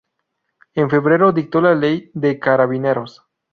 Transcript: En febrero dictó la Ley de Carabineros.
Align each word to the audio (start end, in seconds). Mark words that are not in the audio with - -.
En 0.73 0.89
febrero 0.89 1.31
dictó 1.31 1.61
la 1.61 1.75
Ley 1.75 2.09
de 2.15 2.39
Carabineros. 2.39 3.23